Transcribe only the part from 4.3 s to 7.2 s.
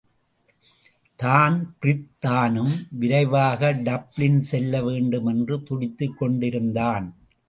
செல்ல வேண்டும் என்று துடித்துக் கொண்டிருந்தான்.